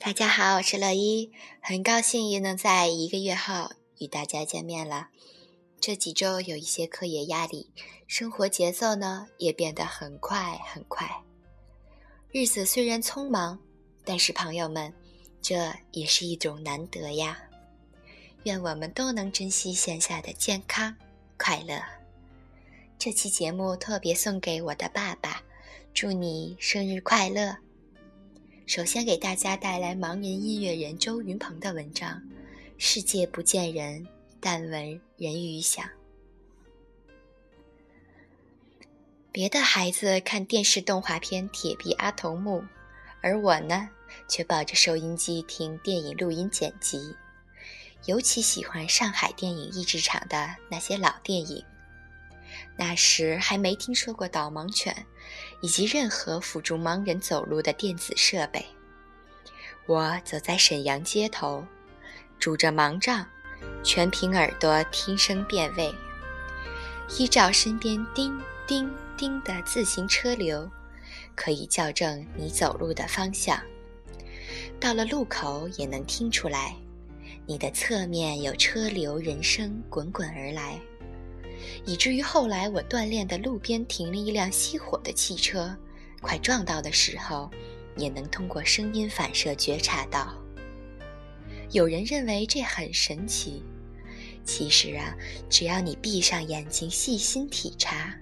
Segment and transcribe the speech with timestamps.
[0.00, 5.08] 大家好，我是乐一，很高兴又能在一个月后与大家见面了。
[5.80, 7.72] 这几周有一些课业压力，
[8.06, 11.24] 生活节奏呢也变得很快很快。
[12.30, 13.58] 日子虽然匆忙，
[14.04, 14.94] 但是朋友们，
[15.42, 17.36] 这也是一种难得呀。
[18.44, 20.94] 愿我们都能珍惜线下的健康
[21.36, 21.82] 快乐。
[22.96, 25.42] 这期节目特别送给我的爸爸，
[25.92, 27.56] 祝你生日快乐。
[28.68, 32.10] 首先给大家带来盲人音乐人周云鹏的文章
[32.76, 34.06] 《世界不见人，
[34.40, 35.82] 但闻人语响》。
[39.32, 42.60] 别的孩子看电视动画片《铁臂阿童木》，
[43.22, 43.88] 而我呢，
[44.28, 47.16] 却抱着收音机听电影录音剪辑。
[48.04, 51.64] 尤其喜欢上海电影译制厂的那些老电影。
[52.76, 55.06] 那时还没听说过导盲犬，
[55.60, 58.64] 以及任何辅助盲人走路的电子设备。
[59.86, 61.64] 我走在沈阳街头，
[62.38, 63.26] 拄着盲杖，
[63.82, 65.94] 全凭耳朵听声辨位，
[67.18, 70.70] 依照身边叮叮叮的自行车流，
[71.34, 73.60] 可以校正你走路的方向。
[74.78, 76.76] 到了路口也能听出来，
[77.46, 80.78] 你的侧面有车流人声滚滚而来。
[81.84, 85.76] 以至于后来我锻炼的路边停了一辆熄火的汽车，
[86.20, 87.50] 快撞到的时候，
[87.96, 90.34] 也能通过声音反射觉察到。
[91.70, 93.62] 有人认为这很神奇，
[94.44, 95.14] 其实啊，
[95.50, 98.14] 只要你闭上眼睛细心体察，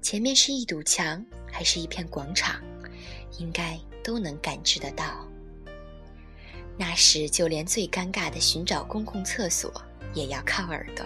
[0.00, 2.62] 前面是一堵墙还是一片广场，
[3.38, 5.26] 应该都能感知得到。
[6.78, 9.72] 那时就连最尴尬的寻找公共厕所，
[10.14, 11.04] 也要靠耳朵。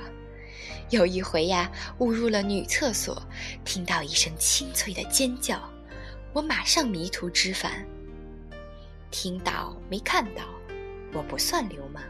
[0.90, 3.22] 有一回呀，误入了女厕所，
[3.64, 5.62] 听到一声清脆的尖叫，
[6.32, 7.86] 我马上迷途知返。
[9.08, 10.42] 听到没看到，
[11.12, 12.02] 我不算流氓。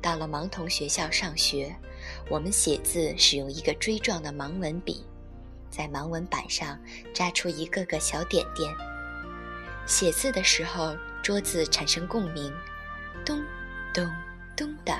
[0.00, 1.74] 到了盲童学校上学，
[2.30, 5.04] 我们写字使用一个锥状的盲文笔，
[5.68, 6.78] 在盲文板上
[7.12, 8.72] 扎出一个个小点点。
[9.84, 12.54] 写字的时候，桌子产生共鸣，
[13.24, 13.42] 咚
[13.92, 14.08] 咚
[14.54, 14.96] 咚的。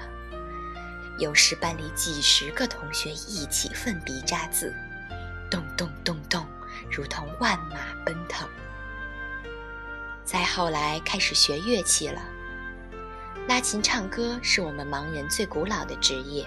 [1.18, 4.74] 有时班里几十个同学一起奋笔扎字，
[5.50, 6.46] 咚咚咚咚，
[6.90, 8.46] 如同万马奔腾。
[10.24, 12.20] 再后来开始学乐器了，
[13.48, 16.46] 拉琴唱歌是我们盲人最古老的职业，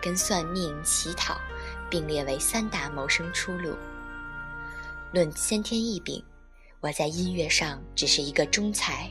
[0.00, 1.38] 跟算命乞讨
[1.90, 3.76] 并列为三大谋生出路。
[5.12, 6.24] 论先天异禀，
[6.80, 9.10] 我在音乐上只是一个中才。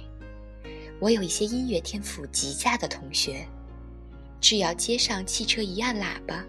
[0.99, 3.47] 我有一些音乐天赋极佳的同学。
[4.39, 6.43] 只要街上汽车一按喇叭，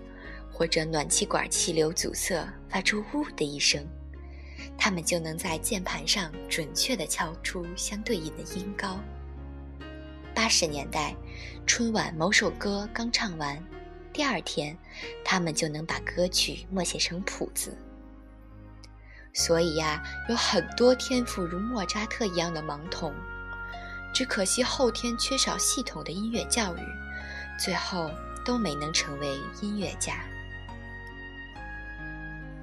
[0.53, 3.85] 或者暖气管气流阻塞发出“呜”的一声，
[4.77, 8.99] 他们就能在键盘上准确地敲出相对应的音高。
[10.35, 11.17] 八十年代，
[11.67, 13.61] 春晚某首歌刚唱完，
[14.13, 14.77] 第二天，
[15.25, 17.77] 他们就能把歌曲默写成谱子。
[19.33, 23.13] 所以呀，有很多天赋如莫扎特一样的盲童，
[24.13, 26.81] 只可惜后天缺少系统的音乐教育。
[27.59, 28.11] 最后
[28.45, 30.15] 都没能成为音乐家。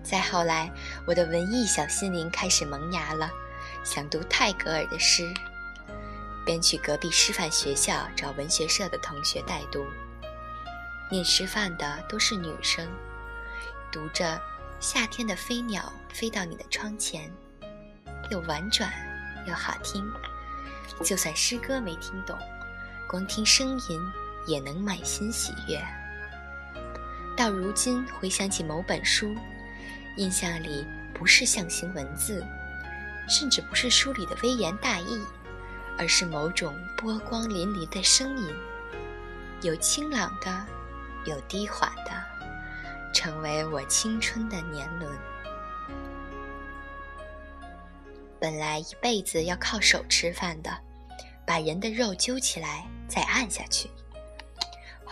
[0.01, 0.71] 再后来，
[1.05, 3.29] 我的文艺小心灵开始萌芽了，
[3.83, 5.33] 想读泰戈尔的诗，
[6.45, 9.83] 便去隔壁师范学校找文学社的同学代读。
[11.11, 12.87] 念师范的都是女生，
[13.91, 14.39] 读着
[14.79, 17.31] “夏天的飞鸟飞到你的窗前”，
[18.29, 18.91] 又婉转
[19.47, 20.03] 又好听。
[21.03, 22.37] 就算诗歌没听懂，
[23.07, 23.99] 光听声音。
[24.45, 25.81] 也能满心喜悦。
[27.35, 29.35] 到如今回想起某本书，
[30.17, 32.45] 印象里不是象形文字，
[33.27, 35.21] 甚至不是书里的微言大义，
[35.97, 38.55] 而是某种波光粼粼的声音，
[39.61, 40.65] 有清朗的，
[41.25, 42.11] 有低缓的，
[43.13, 45.11] 成为我青春的年轮。
[48.39, 50.71] 本来一辈子要靠手吃饭的，
[51.45, 53.89] 把人的肉揪起来再按下去。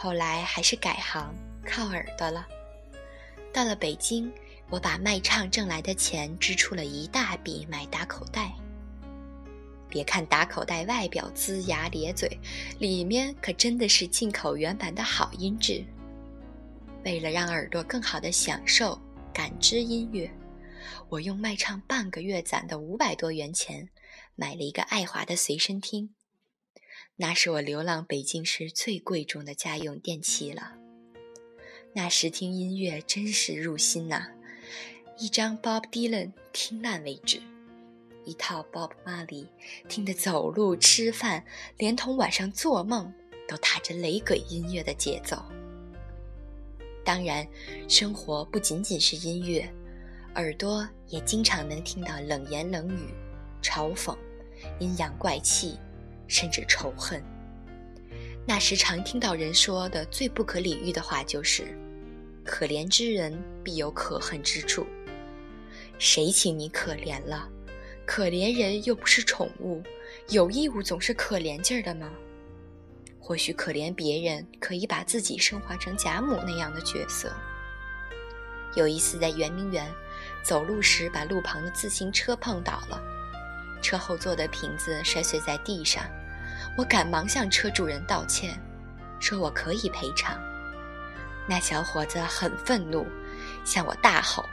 [0.03, 1.33] 后来还是改行
[1.65, 2.45] 靠耳朵了。
[3.53, 4.29] 到了北京，
[4.69, 8.51] 我把卖唱挣来的钱支出了一大笔买打口袋。
[9.87, 12.37] 别看打口袋外表龇牙咧嘴，
[12.79, 15.81] 里面可真的是进口原版的好音质。
[17.05, 19.01] 为了让耳朵更好的享受
[19.33, 20.29] 感知音乐，
[21.07, 23.87] 我用卖唱半个月攒的五百多元钱，
[24.35, 26.13] 买了一个爱华的随身听。
[27.23, 30.73] 那是我流浪北京时最贵重的家用电器了。
[31.93, 34.27] 那时听音乐真是入心呐，
[35.17, 37.41] 一张 Bob Dylan 听烂为止，
[38.25, 39.47] 一套 Bob Marley，
[39.87, 41.45] 听得走路、吃饭，
[41.77, 43.13] 连同晚上做梦，
[43.47, 45.41] 都踏着雷鬼音乐的节奏。
[47.05, 47.47] 当然，
[47.87, 49.73] 生活不仅仅是音乐，
[50.35, 53.13] 耳朵也经常能听到冷言冷语、
[53.61, 54.13] 嘲讽、
[54.81, 55.79] 阴阳怪气，
[56.27, 57.23] 甚至仇恨。
[58.45, 61.77] 那时常听到人说的最不可理喻的话就是
[62.43, 64.85] ：“可怜之人必有可恨之处。”
[65.97, 67.47] 谁请你可怜了？
[68.05, 69.81] 可怜人又不是宠物，
[70.27, 72.11] 有义务总是可怜劲儿的吗？
[73.17, 77.31] 或许可怜别人，可以把自己升华成贾母那样的角色。
[78.75, 79.89] 有一次在圆明园
[80.41, 83.01] 走路时，把路旁的自行车碰倒了，
[83.83, 86.03] 车后座的瓶子摔碎在地上，
[86.77, 88.57] 我赶忙向车主人道歉，
[89.19, 90.41] 说我可以赔偿。
[91.45, 93.05] 那小伙子很愤怒，
[93.65, 94.45] 向我大吼。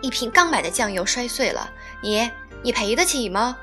[0.00, 1.70] 一瓶刚买的酱油摔碎了，
[2.00, 2.30] 你
[2.62, 3.58] 你赔得起吗？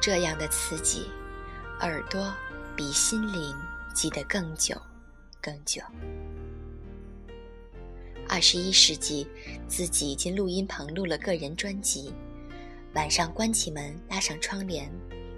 [0.00, 1.10] 这样的刺激，
[1.80, 2.32] 耳朵
[2.76, 3.56] 比心灵
[3.94, 4.74] 记得更久，
[5.40, 5.82] 更久。
[8.28, 9.26] 二十一世纪，
[9.66, 12.14] 自己进录音棚录了个人专辑，
[12.94, 14.90] 晚上关起门，拉上窗帘，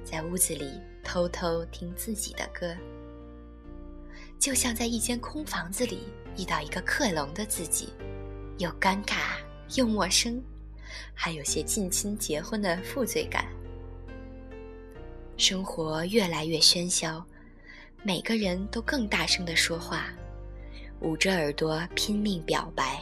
[0.02, 2.74] 在屋子里偷偷听自己的歌，
[4.38, 6.08] 就像在一间空房子里
[6.38, 7.92] 遇到一个克隆的自己。
[8.58, 9.16] 又尴尬
[9.74, 10.40] 又陌生，
[11.12, 13.46] 还有些近亲结婚的负罪感。
[15.36, 17.22] 生活越来越喧嚣，
[18.02, 20.06] 每个人都更大声地说话，
[21.00, 23.01] 捂着耳朵拼命表白。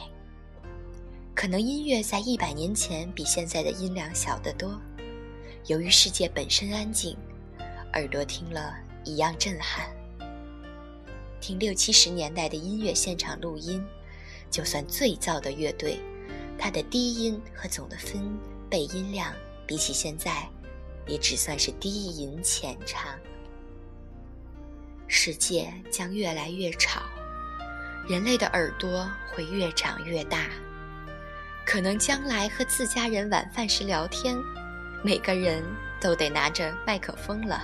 [1.41, 4.79] 可能音乐在一百年前比现在的音量小得多。
[5.65, 7.17] 由于世界本身安静，
[7.93, 9.89] 耳朵听了一样震撼。
[11.39, 13.83] 听六七十年代的音乐现场录音。
[14.51, 15.99] 就算最燥的乐队，
[16.59, 18.21] 它的低音和总的分
[18.69, 19.33] 贝音量
[19.65, 20.47] 比起现在，
[21.07, 23.17] 也只算是低吟浅唱。
[25.07, 27.01] 世界将越来越吵，
[28.07, 30.47] 人类的耳朵会越长越大。
[31.65, 34.37] 可能将来和自家人晚饭时聊天，
[35.03, 35.63] 每个人
[35.99, 37.61] 都得拿着麦克风了。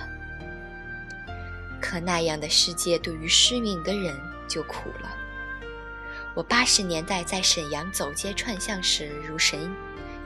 [1.80, 4.18] 可那样的世界对于失明的人
[4.48, 5.14] 就苦了。
[6.34, 9.74] 我八十年代在沈阳走街串巷时如神，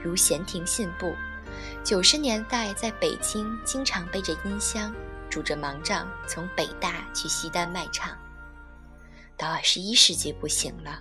[0.01, 1.13] 如闲庭信步；
[1.83, 4.93] 九十年代在北京经常背着音箱，
[5.29, 8.15] 拄着盲杖从北大去西单卖唱。
[9.35, 10.99] 到二十一世纪不行了，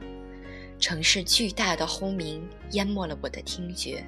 [0.83, 4.05] 城市巨大的轰鸣淹没了我的听觉，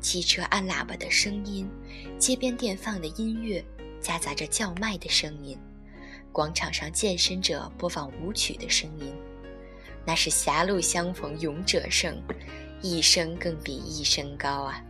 [0.00, 1.68] 汽车按喇叭的声音，
[2.16, 3.62] 街边店放的音乐
[4.00, 5.58] 夹杂着叫卖的声音，
[6.30, 9.12] 广场上健身者播放舞曲的声音。
[10.06, 12.16] 那是狭路相逢勇者胜，
[12.80, 14.80] 一声更比一声高啊！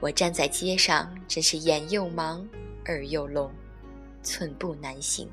[0.00, 2.44] 我站在街上，真是眼又盲，
[2.86, 3.48] 耳又聋，
[4.20, 5.30] 寸步难行。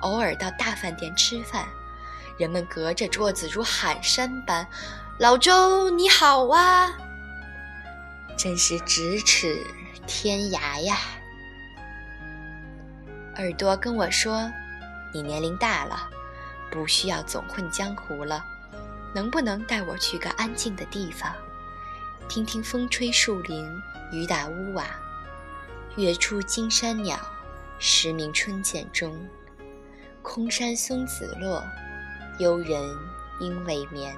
[0.00, 1.68] 偶尔到大饭店吃饭，
[2.38, 4.66] 人们隔着桌子如喊山般
[5.18, 6.92] ：“老周你好啊！”
[8.36, 9.56] 真是咫尺
[10.06, 10.98] 天涯呀！
[13.36, 14.50] 耳朵跟我说
[15.14, 16.10] ：“你年龄大了。”
[16.70, 18.44] 不需要总混江湖了，
[19.14, 21.32] 能不能带我去个安静的地方，
[22.28, 23.64] 听听风吹树林，
[24.10, 24.84] 雨打屋瓦，
[25.94, 27.16] 月出惊山鸟，
[27.78, 29.16] 时鸣春涧中，
[30.20, 31.64] 空山松子落，
[32.38, 32.96] 幽人
[33.40, 34.16] 应未眠。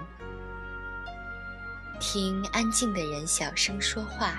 [2.00, 4.34] 听安静的人小声说话，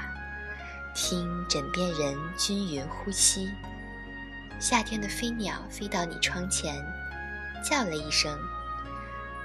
[0.95, 3.49] 听枕边人均匀呼吸。
[4.59, 6.83] 夏天的飞鸟飞到你窗前。
[7.63, 8.37] 叫了一声，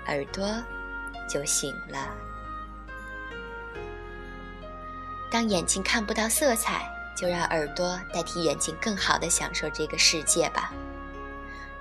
[0.07, 0.47] 耳朵
[1.29, 2.15] 就醒了。
[5.31, 6.87] 当眼睛看不到色彩，
[7.17, 10.73] 就让耳朵代替眼睛，更好的享受这个世界吧。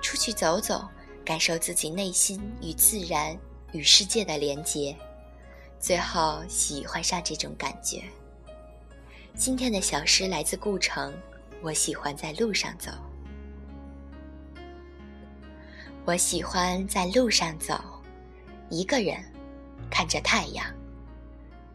[0.00, 0.88] 出去走走，
[1.24, 3.36] 感受自己内心与自然、
[3.72, 4.96] 与世界的连结，
[5.78, 8.02] 最后喜欢上这种感觉。
[9.34, 11.14] 今天的小诗来自顾城，
[11.62, 12.90] 我喜欢在路上走。
[16.04, 17.80] 我喜欢在路上走，
[18.68, 19.22] 一个人，
[19.88, 20.66] 看着太阳，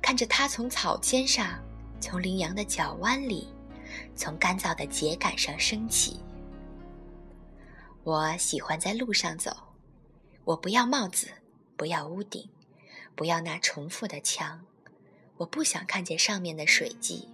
[0.02, 1.58] 看着它从草尖上，
[2.02, 3.48] 从羚羊的脚弯里，
[4.16, 6.20] 从干燥的秸秆上升起。
[8.08, 9.52] 我喜欢在路上走，
[10.46, 11.28] 我不要帽子，
[11.76, 12.50] 不要屋顶，
[13.16, 14.64] 不要那重复的墙，
[15.36, 17.28] 我不想看见上面的水迹，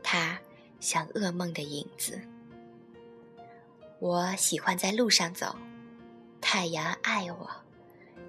[0.00, 0.38] 它
[0.78, 2.20] 像噩梦的影子。
[3.98, 5.56] 我喜欢在路上走。
[6.40, 7.50] 太阳爱我，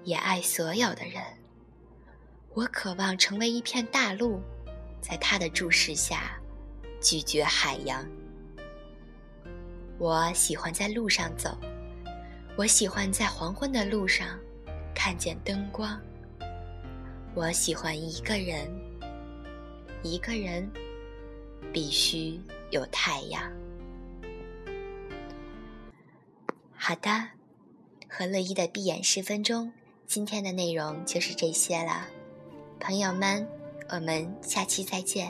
[0.02, 1.22] 也爱所有的人。
[2.52, 4.42] 我渴望成为一片大陆，
[5.00, 6.36] 在他的注视下
[7.00, 8.04] 咀嚼海洋。
[10.00, 11.54] 我喜欢在路上走，
[12.56, 14.28] 我喜欢在黄昏的路上
[14.94, 16.00] 看见灯光。
[17.34, 18.66] 我喜欢一个人，
[20.02, 20.66] 一个人
[21.70, 22.40] 必须
[22.70, 23.42] 有太阳。
[26.74, 27.10] 好的，
[28.08, 29.70] 和乐一的闭眼十分钟，
[30.06, 32.08] 今天的内容就是这些了，
[32.80, 33.46] 朋友们，
[33.90, 35.28] 我们下期再见。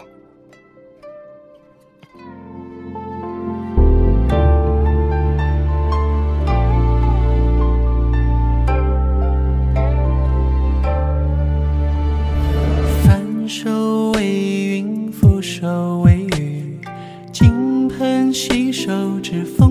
[18.42, 19.69] 信手指缝。